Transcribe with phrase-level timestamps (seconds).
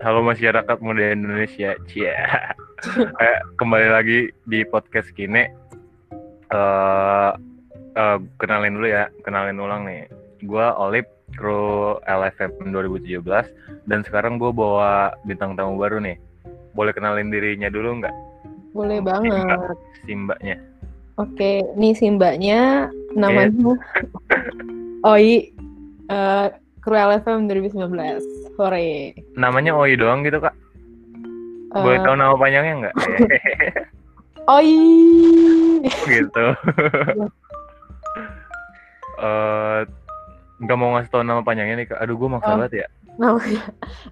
[0.00, 1.76] halo masyarakat muda Indonesia.
[1.88, 2.16] Cia.
[3.20, 5.52] Eh, kembali lagi di podcast Kine.
[6.48, 7.30] Eh
[7.92, 10.08] eh, kenalin dulu ya, kenalin ulang nih.
[10.48, 11.04] Gua Olip,
[11.36, 13.20] kru LFM 2017
[13.84, 16.16] dan sekarang gue bawa bintang tamu baru nih.
[16.72, 18.16] Boleh kenalin dirinya dulu nggak?
[18.72, 19.76] Boleh banget.
[20.08, 20.56] Si mbaknya.
[21.20, 23.76] Oke, nih si mbaknya namanya
[25.04, 25.52] Oi,
[26.08, 26.48] eh
[26.80, 28.20] kru LFM 2019.
[28.54, 29.14] Sore.
[29.34, 30.52] Namanya Oi doang gitu kak?
[31.70, 32.94] Boleh Eh, tahu nama panjangnya nggak?
[34.56, 34.70] Oi.
[35.82, 36.44] Oh, gitu.
[39.20, 39.80] Eh
[40.60, 41.98] nggak mau ngasih tahu nama panjangnya nih kak.
[41.98, 42.56] Aduh gue maksa Oh.
[42.58, 42.88] banget ya.
[43.12, 43.62] namanya.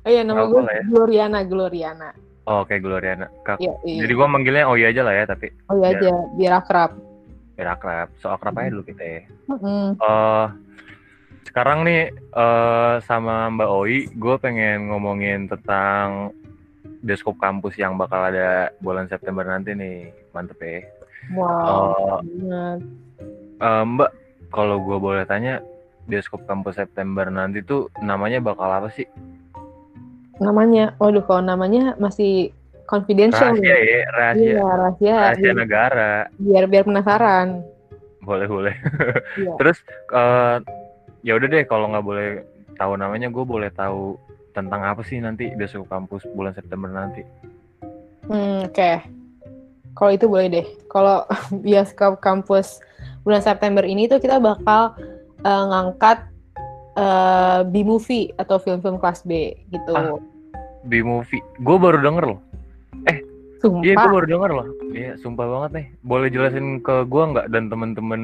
[0.04, 0.82] Oh iya, nama gue ya?
[0.84, 2.10] Gloriana, Gloriana.
[2.44, 3.24] Oh, oke Gloriana.
[3.42, 3.56] Kak.
[3.56, 4.04] Iya, iya.
[4.04, 6.92] Jadi gue manggilnya Oi aja lah ya, tapi Oi aja, biar akrab.
[7.54, 8.08] biar akrab.
[8.18, 9.22] So akrab aja dulu kita ya.
[9.48, 9.96] Mm-mm.
[9.96, 10.46] Eh,
[11.48, 16.30] sekarang nih eh sama Mbak Oi, gue pengen ngomongin tentang
[16.98, 20.82] Deskop kampus yang bakal ada bulan September nanti nih, mantep ya.
[21.30, 22.18] Wow.
[22.20, 22.78] Banget.
[23.58, 24.10] eh, Mbak,
[24.48, 25.62] kalau gue boleh tanya,
[26.04, 29.06] Deskop kampus September nanti tuh namanya bakal apa sih?
[30.38, 32.50] Namanya, waduh kalau namanya masih
[32.84, 33.84] confidential Rahasia nih.
[33.84, 35.16] ya, rahasia, Iya, rahasia.
[35.20, 36.12] rahasia negara.
[36.34, 37.48] biar biar penasaran.
[38.20, 38.74] Boleh boleh.
[39.34, 39.54] Iya.
[39.60, 39.78] Terus
[40.10, 40.56] eh
[41.28, 42.28] ya udah deh, kalau nggak boleh
[42.80, 44.16] tahu namanya, gue boleh tahu
[44.56, 47.20] tentang apa sih nanti Deskop kampus bulan September nanti?
[48.24, 48.90] Hmm, oke.
[49.92, 50.66] Kalau itu boleh deh.
[50.88, 51.28] Kalau
[51.64, 52.80] bioskop kampus
[53.28, 54.96] bulan September ini tuh kita bakal
[55.44, 56.24] eh, ngangkat
[56.96, 59.92] eh, B-movie atau film-film kelas B gitu.
[59.92, 60.16] Ah,
[60.88, 61.44] B-movie.
[61.60, 62.40] Gue baru denger loh.
[63.58, 63.82] Sumpah.
[63.82, 64.66] Iya, gue baru denger loh.
[64.94, 65.86] Iya, sumpah banget nih.
[66.06, 68.22] Boleh jelasin ke gue nggak dan temen-temen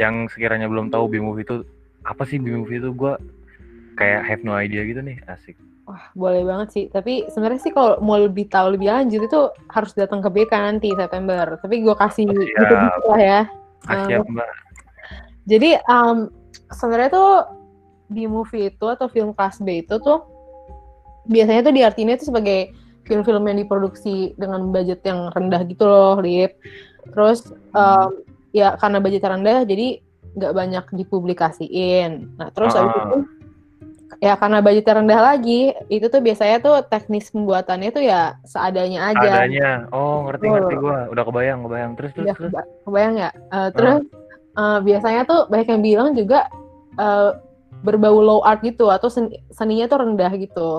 [0.00, 1.60] yang sekiranya belum tahu B-movie itu
[2.06, 2.90] apa sih B-movie itu?
[2.94, 3.14] Gue
[3.96, 5.18] kayak have no idea gitu nih.
[5.28, 5.56] Asik.
[5.82, 6.84] Wah, boleh banget sih.
[6.86, 10.88] Tapi sebenarnya sih kalau mau lebih tahu lebih lanjut itu harus datang ke BK nanti
[10.94, 11.58] September.
[11.58, 12.74] Tapi gue kasih Oh, gitu
[13.10, 13.40] lah ya.
[13.90, 14.50] Ah, siap, Mbak.
[15.50, 16.30] Jadi um,
[16.70, 17.30] sebenarnya tuh
[18.12, 20.22] B-movie itu atau film kelas B itu tuh
[21.26, 22.70] biasanya tuh diartinya itu sebagai
[23.02, 26.54] film-film yang diproduksi dengan budget yang rendah gitu loh, Lip.
[27.10, 28.22] Terus um,
[28.54, 29.98] ya karena budget rendah jadi
[30.32, 32.36] nggak banyak dipublikasiin.
[32.38, 33.04] Nah terus habis Ah.
[33.06, 33.18] itu
[34.20, 39.44] ya karena budget rendah lagi itu tuh biasanya tuh teknis pembuatannya tuh ya seadanya aja.
[39.44, 39.70] Adanya.
[39.90, 40.54] Oh, ngerti Betul.
[40.54, 40.98] ngerti gue.
[41.16, 41.90] Udah kebayang, kebayang.
[41.96, 42.50] Terus terus Udah terus.
[42.52, 43.34] keba- kebayang nggak?
[43.34, 43.96] Eh, terus
[44.52, 46.40] eh, biasanya tuh banyak yang bilang juga
[46.92, 47.30] eh,
[47.82, 50.70] berbau low art gitu atau seni- seninya tuh rendah gitu.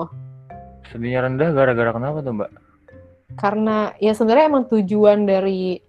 [0.88, 2.50] Seninya rendah gara-gara kenapa tuh, Mbak?
[3.34, 5.82] Karena ya sebenarnya emang tujuan dari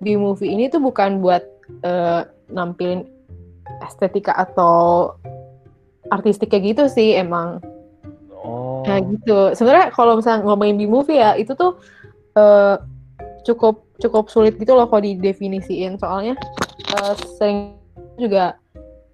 [0.00, 1.44] B-movie ini tuh bukan buat
[1.84, 3.06] eh, nampilin
[3.82, 5.14] estetika atau
[6.10, 7.58] artistiknya gitu sih emang.
[8.30, 8.86] Oh.
[8.86, 9.52] Nah gitu.
[9.58, 11.78] Sebenarnya kalau misalnya ngomongin B-movie ya itu tuh
[12.38, 12.76] eh,
[13.42, 16.38] cukup cukup sulit gitu loh kalau didefinisiin soalnya
[16.94, 17.78] eh, sering
[18.20, 18.58] juga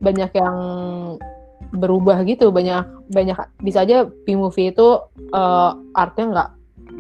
[0.03, 0.56] banyak yang
[1.72, 4.88] berubah gitu banyak banyak bisa aja B-movie itu
[5.32, 6.49] eh, artnya nggak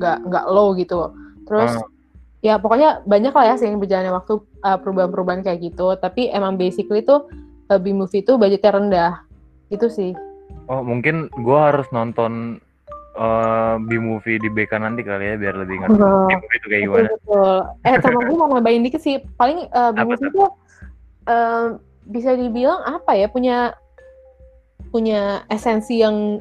[0.00, 1.12] nggak nggak low gitu
[1.44, 1.91] terus Ah.
[2.42, 4.34] Ya pokoknya banyak lah ya sering berjalannya waktu
[4.66, 7.30] eh, perubahan-perubahan kayak gitu tapi emang basically tuh
[7.70, 9.12] eh, B-movie itu budgetnya rendah
[9.70, 10.12] itu sih
[10.70, 12.62] Oh, mungkin gua harus nonton
[13.14, 16.26] eh, B-movie di BK nanti kali ya biar lebih ngerti Oh.
[16.30, 17.08] B-movie itu kayak Betul, gimana.
[17.10, 17.56] betul.
[17.82, 19.16] Eh, sama gue mau nambahin dikit sih.
[19.36, 20.44] Paling uh, B-movie itu
[21.26, 21.66] eh,
[22.08, 23.74] bisa dibilang apa ya, punya
[24.90, 26.38] punya esensi yang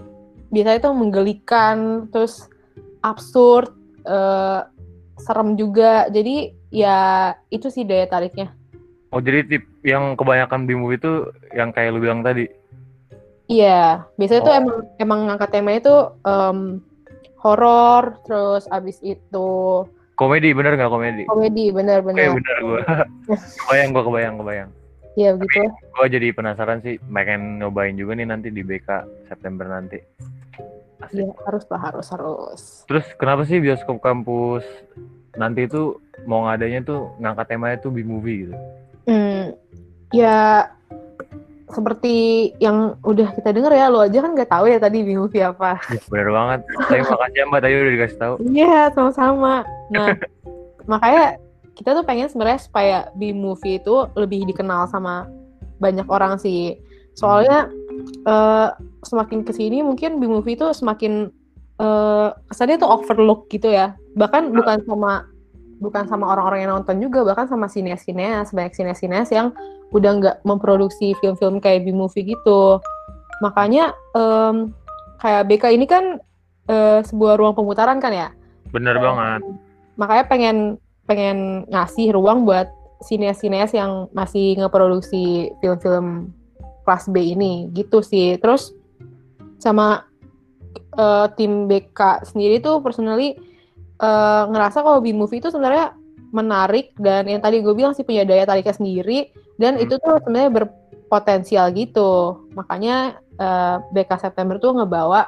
[0.52, 1.78] biasanya itu menggelikan,
[2.12, 2.46] terus
[3.02, 3.74] absurd,
[4.06, 4.60] eh,
[5.18, 6.08] serem juga.
[6.08, 6.98] Jadi ya
[7.50, 8.54] itu sih daya tariknya.
[9.12, 11.14] Oh, jadi tip yang kebanyakan B-movie itu
[11.52, 12.48] yang kayak lu bilang tadi.
[13.52, 14.60] Iya, biasanya tuh Oh.
[14.64, 16.60] emang emang ngangkat temanya itu em,
[17.38, 19.50] horor, terus abis itu
[20.16, 21.24] Komedi bener nggak komedi?
[21.26, 22.32] komedi, Oke bener-bener.
[22.38, 22.80] bener gua.
[23.68, 24.70] kebayang gua kebayang kebayang.
[25.18, 25.68] Iya begitu.
[25.92, 28.88] Gua jadi penasaran sih, pengen nyobain juga nih nanti di BK
[29.28, 30.00] September nanti.
[31.02, 31.26] Asik.
[31.26, 32.62] Iya, harus lah, harus, harus.
[32.86, 34.66] Terus kenapa sih bioskop kampus
[35.38, 38.56] nanti itu mau ngadanya tuh ngangkat temanya tuh B-movie gitu?
[39.09, 39.58] Hmm,
[40.14, 40.70] ya
[41.72, 45.80] seperti yang udah kita denger ya, lo aja kan nggak tahu ya tadi B-movie apa.
[45.88, 46.59] Ya, bener banget.
[46.68, 48.34] Tapi makasih ya Mbak, tadi udah dikasih tahu.
[48.44, 49.54] Iya, sama-sama.
[49.90, 50.08] Nah,
[50.86, 51.40] makanya
[51.74, 55.32] kita tuh pengen sebenarnya supaya B-movie itu lebih dikenal sama
[55.80, 56.78] banyak orang sih.
[57.16, 57.72] Soalnya
[58.03, 58.70] eh,
[59.06, 61.30] semakin ke sini mungkin B-movie itu semakin
[61.82, 63.98] eh, kesannya tuh overlook gitu ya.
[64.18, 65.26] Bahkan bukan sama
[65.82, 69.50] bukan sama orang-orang yang nonton juga, bahkan sama sineas-sineas, banyak sineas-sineas yang
[69.92, 72.78] udah nggak memproduksi film-film kayak B-movie gitu.
[73.42, 74.72] Makanya em,
[75.18, 76.22] kayak BK ini kan
[76.70, 78.30] eh, sebuah ruang pemutaran kan ya.
[78.70, 79.42] Bener banget.
[79.97, 80.58] Makanya pengen
[81.09, 82.70] pengen ngasih ruang buat
[83.02, 86.30] sineas-sineas yang masih ngeproduksi film-film
[86.84, 88.36] kelas B ini gitu sih.
[88.38, 88.74] Terus
[89.62, 90.06] sama
[90.98, 93.38] eh, tim BK sendiri tuh personally
[94.02, 95.94] eh, ngerasa kalau B-movie itu sebenarnya
[96.32, 99.30] menarik dan yang tadi gue bilang sih punya daya tariknya sendiri
[99.60, 99.84] dan Hmm.
[99.84, 102.42] itu tuh sebenarnya berpotensial gitu.
[102.56, 105.28] Makanya eh, BK September tuh ngebawa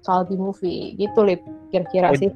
[0.00, 2.30] soal B-movie gitu Lip kira-kira Oh, sih.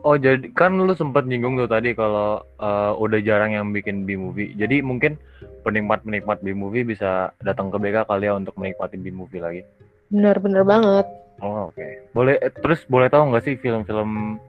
[0.00, 4.56] Oh jadi kan lu sempat nyinggung tuh tadi kalau eh, udah jarang yang bikin B-movie.
[4.56, 5.20] Jadi mungkin
[5.60, 9.62] penikmat-penikmat B-movie bisa datang ke BK kali ya untuk menikmati B-movie lagi.
[10.10, 11.06] Bener-bener banget.
[11.40, 11.86] Oh oke.
[12.12, 14.40] Boleh eh, terus boleh tahu nggak sih film-film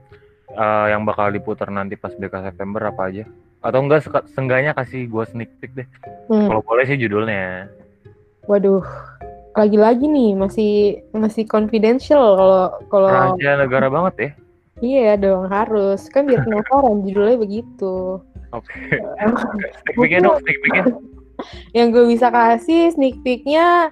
[0.52, 3.24] eh, yang bakal diputar nanti pas BK September apa aja?
[3.62, 5.88] Atau enggak seenggaknya kasih gua sneak peek deh.
[6.26, 6.50] Hmm.
[6.50, 7.70] Kalau boleh sih judulnya.
[8.50, 8.82] Waduh,
[9.54, 10.72] lagi-lagi nih masih
[11.14, 14.30] masih confidential kalau kalau Rahasia negara banget ya.
[14.82, 18.18] iya dong harus kan biar penasaran judulnya begitu.
[18.52, 18.68] Oke.
[18.68, 20.84] sneak peeknya dong, sneak peeknya.
[21.72, 23.90] Yang gue bisa kasih sneak peeknya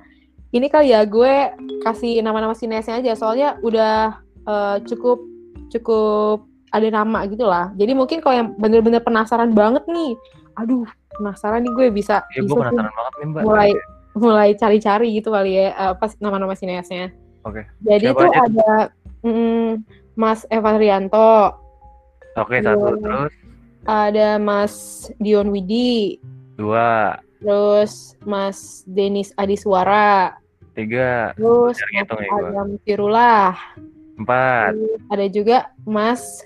[0.50, 5.18] ini kali ya gue kasih nama-nama sinesnya aja soalnya udah eh, cukup
[5.68, 7.72] cukup ada nama gitu lah.
[7.74, 10.14] Jadi mungkin kalau yang bener-bener penasaran banget nih,
[10.54, 10.86] aduh
[11.16, 13.42] penasaran nih gue bisa Ya gue bisa tuh penasaran banget nih mbak.
[13.42, 13.70] mulai
[14.10, 17.10] mulai cari-cari gitu kali ya apa sih nama-nama sineasnya.
[17.42, 17.64] Oke.
[17.80, 18.40] Jadi Siapa itu aja?
[18.44, 18.70] ada
[19.24, 19.68] mm,
[20.14, 21.56] Mas Evan Rianto,
[22.36, 23.00] Oke satu Iya.
[23.00, 23.32] terus
[23.88, 26.21] ada Mas Dion Widi,
[26.56, 30.37] dua terus Mas Denis Adiswara,
[30.77, 32.09] tiga terus Mas.
[32.53, 33.56] Adam Firullah,
[34.21, 35.56] empat terus ada juga
[35.88, 36.44] Mas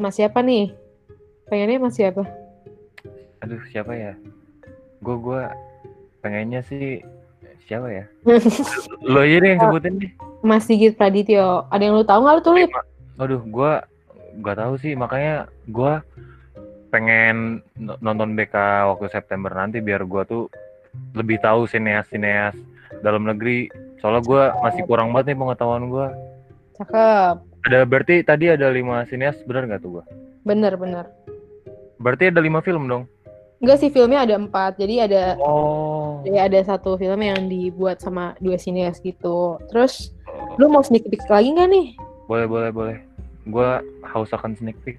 [0.00, 0.72] Mas siapa nih?
[1.48, 2.24] Pengennya Mas siapa?
[3.42, 4.14] aduh siapa ya
[5.02, 5.42] gue gue
[6.22, 7.02] pengennya sih
[7.66, 8.04] siapa ya
[9.12, 11.70] lo aja deh yang sebutin deh Mas Sigit Pradityo.
[11.70, 12.54] Ada yang lu tahu nggak lu tuh?
[12.58, 12.70] Lip?
[13.18, 13.72] aduh gue
[14.42, 15.92] nggak tahu sih makanya gue
[16.92, 18.52] pengen nonton BK
[18.92, 20.44] waktu September nanti biar gue tuh
[21.16, 22.52] lebih tahu sineas-sineas
[23.00, 26.06] dalam negeri soalnya gue masih kurang banget nih pengetahuan gue
[26.76, 27.36] Cakep.
[27.64, 30.04] ada berarti tadi ada lima sineas benar nggak tuh gue
[30.44, 31.08] Bener bener.
[31.96, 33.08] berarti ada lima film dong
[33.62, 34.74] Enggak sih filmnya ada empat.
[34.74, 39.54] Jadi ada oh Jadi ada satu film yang dibuat sama dua sineas gitu.
[39.70, 40.10] Terus
[40.58, 41.86] lu mau sneak peek lagi nggak nih?
[42.32, 42.96] boleh boleh boleh
[43.42, 43.68] gue
[44.06, 44.98] haus akan sneak peek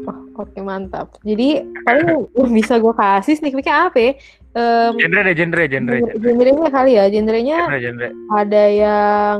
[0.00, 1.12] Oh, oke mantap.
[1.20, 2.24] Jadi paling
[2.56, 4.12] bisa gue kasih sneak peeknya apa ya?
[4.56, 7.04] Em, genre deh genre genre genre genrenya kali ya.
[7.12, 9.36] Genrenya genre genre ada yang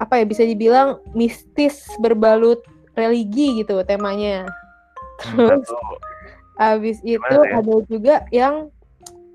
[0.00, 2.62] apa ya bisa dibilang mistis berbalut
[2.94, 4.46] religi gitu temanya.
[5.20, 5.66] Terus
[6.56, 7.58] abis itu Gimana ya?
[7.58, 8.54] ada juga yang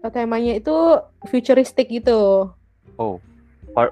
[0.08, 2.50] temanya itu futuristik gitu.
[2.96, 3.20] Oh,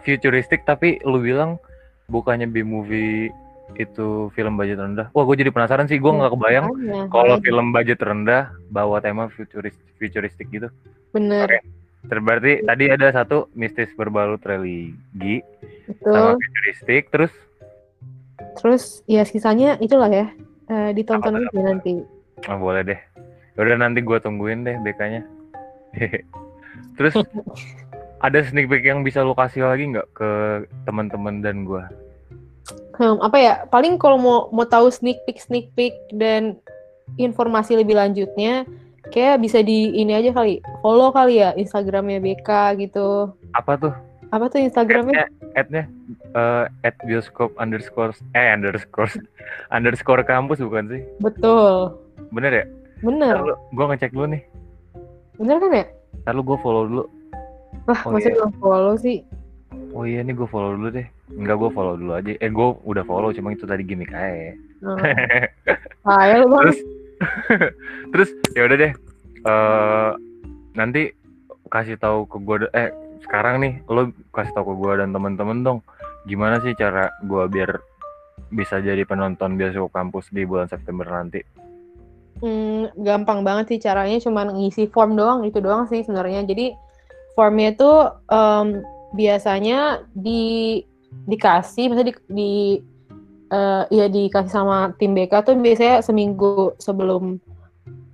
[0.05, 1.59] futuristik tapi lu bilang
[2.07, 3.42] bukannya B-movie
[3.77, 5.07] itu film budget rendah.
[5.11, 5.97] Wah, gue jadi penasaran sih.
[5.97, 10.69] Gue nggak kebayang Makanya, kalau film budget rendah bawa tema futuris futuristik gitu.
[11.11, 11.59] bener Oke.
[12.03, 15.39] Ter- Berarti tadi ada satu mistis berbalut religi
[15.87, 16.11] betul.
[16.11, 17.07] sama futuristik.
[17.09, 17.33] Terus
[18.53, 20.27] Terus ya sisanya itulah ya
[20.69, 22.03] eh, ditonton aja nanti.
[22.45, 22.99] oh, boleh deh.
[23.57, 25.23] Udah nanti gue tungguin deh BK-nya.
[26.97, 27.13] Terus
[28.25, 30.29] ada sneak peek yang bisa lu kasih lagi nggak ke
[30.85, 31.83] teman-teman dan gue?
[32.93, 33.53] Hmm, apa ya?
[33.67, 36.57] Paling kalau mau mau tahu sneak peek sneak peek dan
[37.15, 38.69] informasi lebih lanjutnya,
[39.09, 43.33] kayak bisa di ini aja kali, follow kali ya Instagramnya BK gitu.
[43.51, 43.93] Apa tuh?
[44.29, 45.29] Apa tuh Instagramnya?
[45.53, 45.85] Ad-nya
[46.33, 49.09] eh at bioskop underscore eh underscore
[49.75, 51.01] underscore kampus bukan sih?
[51.19, 51.93] Betul,
[52.29, 52.65] Bener ya?
[53.03, 54.41] bener, Ntar lu, gue ngecek dulu nih.
[55.35, 55.85] bener kan ya?
[56.23, 57.03] Ntar lu gue follow dulu.
[57.83, 58.35] Lah, Oh, masa iya.
[58.37, 59.21] belum follow sih?
[59.93, 61.07] Oh iya nih gue follow dulu deh.
[61.33, 62.33] Enggak gue follow dulu aja.
[62.37, 64.57] Eh gue udah follow cuma itu tadi gimmick aja.
[64.83, 64.99] Hmm.
[66.03, 66.49] Ah, ya lu.
[66.51, 66.79] Terus
[68.11, 68.91] terus ya udah deh.
[69.45, 70.11] Eh
[70.73, 71.13] nanti
[71.69, 72.89] kasih tahu ke gue eh
[73.23, 75.79] sekarang nih lo kasih tahu ke gue dan temen-temen dong
[76.27, 77.79] gimana sih cara gue biar
[78.53, 81.41] bisa jadi penonton bioskop kampus di bulan September nanti.
[82.43, 86.75] Hmm, gampang banget sih caranya cuman ngisi form doang itu doang sih sebenarnya jadi
[87.39, 87.91] formnya itu
[88.29, 88.83] em,
[89.13, 89.79] biasanya
[90.11, 90.81] di
[91.25, 92.51] dikasih misalnya di, di
[93.47, 97.37] eh, ya dikasih sama tim BK tuh biasanya seminggu sebelum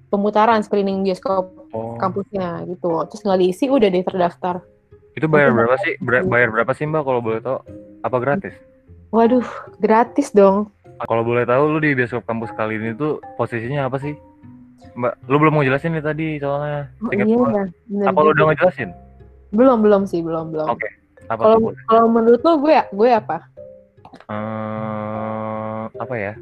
[0.07, 1.93] pemutaran screening bioskop Oh.
[1.95, 4.57] kampusnya gitu terus nggak diisi udah deh terdaftar
[5.13, 5.93] Itu bayar Itu berapa sih?
[6.01, 7.61] Ber- bayar berapa sih Mbak kalau boleh tahu?
[8.01, 8.57] Apa gratis?
[9.09, 9.45] waduh
[9.77, 14.17] gratis dong Kalau boleh tahu lu di bioskop kampus kali ini tuh posisinya apa sih?
[14.97, 16.89] Mbak, lu belum mau jelasin nih tadi soalnya.
[16.99, 18.89] oh, iya ya, bener Apa lu udah ngejelasin?
[19.49, 20.89] Belum belum sih belum belum Oke.
[21.29, 23.37] Apa kalau kalau menurut lo gue gue apa
[24.29, 26.33] eh apa ya?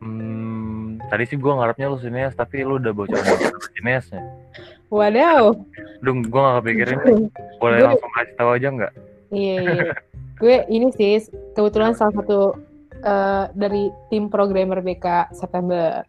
[0.00, 4.22] Hmm, tadi sih gua ngarepnya lu sineas, tapi lu udah bocor-bocor sineasnya.
[4.92, 5.56] Wadaw.
[6.04, 6.98] Duh, gua gak kepikirin.
[7.62, 8.92] Boleh Gue- langsung kasih tahu aja nggak?
[9.34, 9.92] Iya, iya.
[10.36, 11.18] gue ini sih
[11.56, 12.54] kebetulan salah satu
[13.02, 16.04] eh, dari tim programmer BK September.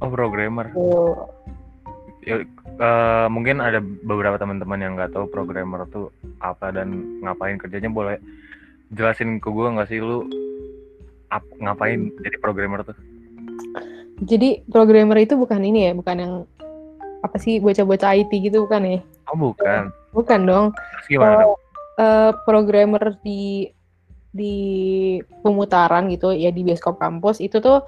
[0.00, 0.70] Oh, programmer.
[0.72, 1.28] Tuh.
[2.24, 2.40] Ya,
[2.78, 6.10] eh, mungkin ada beberapa teman-teman yang nggak tahu programmer tuh
[6.42, 8.16] apa dan ngapain kerjanya boleh
[8.92, 10.26] jelasin ke gua nggak sih lu
[11.30, 12.96] ap- ngapain jadi programmer tuh?
[14.22, 16.34] Jadi programmer itu bukan ini ya, bukan yang
[17.24, 18.98] apa sih bocah-bocah IT gitu bukan ya?
[19.32, 19.90] Oh bukan.
[20.14, 20.66] Bukan dong.
[20.76, 21.42] Terus gimana?
[21.42, 21.58] dong?
[21.98, 23.70] eh, programmer di
[24.34, 24.54] di
[25.46, 27.86] pemutaran gitu ya di bioskop kampus itu tuh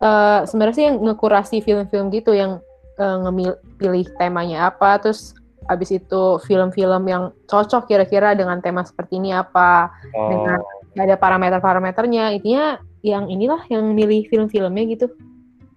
[0.00, 2.64] eh, sebenarnya sih yang ngekurasi film-film gitu yang
[2.96, 5.32] eh, ngemil pilih temanya apa terus
[5.64, 12.36] habis itu film-film yang cocok kira-kira dengan tema seperti ini apa Oh, dengan- ada parameter-parameternya.
[12.36, 15.06] Intinya yang inilah yang milih film-filmnya gitu.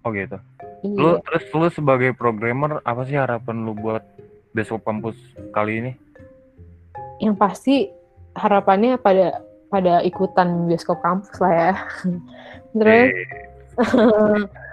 [0.04, 0.36] Oh gitu.
[0.84, 0.98] iya.
[1.00, 4.04] Lu terus lu sebagai programmer apa sih harapan lu buat
[4.52, 5.16] besok kampus
[5.52, 5.92] kali ini?
[7.16, 7.88] yang pasti
[8.36, 9.40] harapannya pada
[9.72, 11.72] pada ikutan bioskop kampus lah ya.
[12.76, 13.08] Terus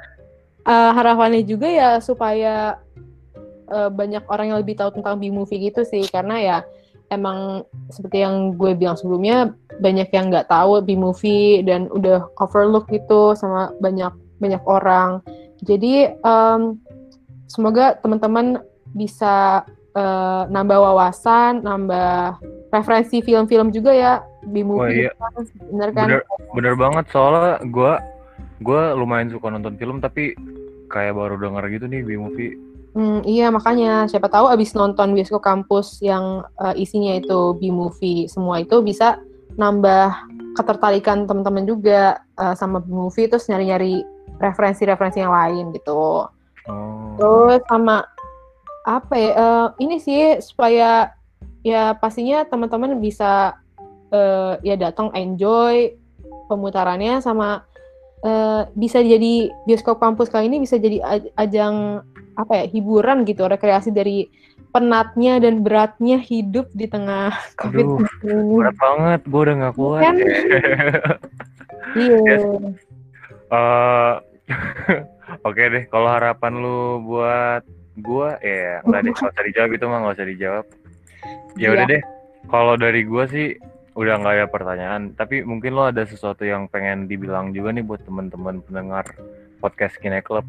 [0.64, 2.80] Eh, harapannya juga ya supaya
[3.68, 6.08] eh, banyak orang yang lebih tahu tentang B-movie gitu sih.
[6.08, 6.58] Karena ya
[7.12, 9.52] emang seperti yang gue bilang sebelumnya
[9.84, 15.20] banyak yang nggak tahu B-movie dan udah overlook gitu sama banyak banyak orang.
[15.64, 16.62] Jadi em,
[17.52, 18.64] semoga teman-teman
[18.96, 22.40] bisa eh, nambah wawasan nambah
[22.72, 25.12] referensi film-film juga ya Oh, B-movie iya.
[25.72, 26.08] bener kan?
[26.08, 27.06] Bener, bener banget.
[27.16, 28.04] Soalnya gua
[28.64, 30.34] gua lumayan suka nonton film tapi
[30.88, 32.54] kayak baru denger gitu nih B-movie.
[32.94, 38.62] Hmm, iya makanya siapa tahu abis nonton bioskop kampus yang eh, isinya itu B-movie semua
[38.62, 39.18] itu bisa
[39.58, 40.14] nambah
[40.54, 44.06] ketertarikan teman-teman juga eh, sama B-movie terus nyari-nyari
[44.38, 46.30] referensi-referensi yang lain gitu.
[46.70, 47.18] Oh.
[47.18, 48.06] Terus sama
[48.86, 49.32] apa ya?
[49.34, 51.18] eh, ini sih supaya
[51.66, 53.58] ya pastinya teman-teman bisa
[54.14, 55.98] eh, ya datang enjoy
[56.46, 57.66] pemutarannya sama
[58.24, 62.02] eh, bisa jadi bioskop kampus kali ini bisa jadi aj- ajang
[62.34, 64.26] apa ya hiburan gitu rekreasi dari
[64.74, 67.30] penatnya dan beratnya hidup di tengah
[67.62, 70.02] covid Aduh, berat banget, gua udah nggak kuat.
[70.02, 70.16] Kan?
[71.94, 72.42] Iya.
[73.54, 74.14] Eh,
[75.48, 77.62] Oke deh, kalau harapan lu buat
[78.02, 80.66] gua ya nggak deh, nggak usah dijawab itu mah nggak usah dijawab.
[81.54, 81.92] Ya udah Iya.
[81.94, 82.02] deh,
[82.50, 83.54] kalau dari gua sih
[83.94, 88.02] udah nggak ada pertanyaan, tapi mungkin lo ada sesuatu yang pengen dibilang juga nih buat
[88.02, 89.06] teman-teman pendengar
[89.60, 90.46] podcast Kine Club.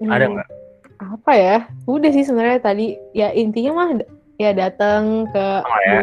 [0.00, 0.48] Ada Hmm, nggak?
[0.96, 3.88] apa ya udah sih sebenarnya tadi ya intinya mah
[4.34, 6.00] ya datang ke Sama ya.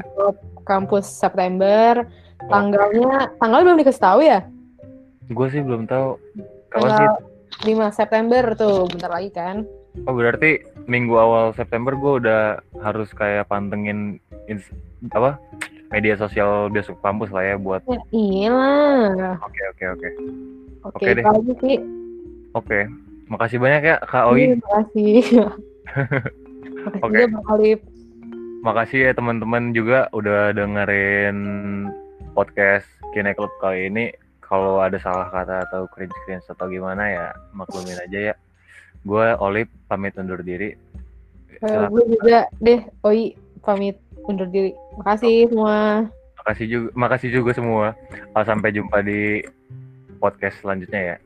[0.64, 2.06] kampus September
[2.44, 4.46] tanggalnya tanggal belum dikasih tahu ya
[5.26, 6.14] Gue sih belum tahu.
[6.70, 7.08] Kapan sih?
[7.66, 9.66] tanggal 5 September tuh bentar lagi kan
[10.04, 12.42] Oh berarti minggu awal September gue udah
[12.80, 14.22] harus kayak pantengin
[15.10, 15.42] apa
[15.94, 19.38] media sosial bioskop kampus lah ya buat ya iyalah.
[19.40, 20.10] Oke oke oke.
[20.84, 21.24] Oke Oke deh.
[21.62, 21.78] sih.
[22.52, 22.80] Oke.
[23.24, 24.42] Makasih banyak ya kak Iya, Oi.
[24.52, 25.16] Terima kasih
[26.84, 27.14] makasih Oke.
[27.16, 27.80] juga Bang Alif
[28.64, 31.38] makasih ya teman-teman juga udah dengerin
[32.32, 34.06] podcast Kine Club kali ini.
[34.40, 38.36] Kalau ada salah kata atau cringe cringe atau gimana ya maklumin aja ya.
[39.04, 40.74] Gue Olip pamit undur diri.
[41.54, 41.90] Eh, Silakan.
[41.92, 43.96] gue juga deh Oi pamit
[44.28, 44.76] undur diri.
[45.00, 46.08] Makasih semua.
[46.44, 47.86] Makasih juga makasih juga semua.
[48.44, 49.44] Sampai jumpa di
[50.20, 51.18] podcast selanjutnya ya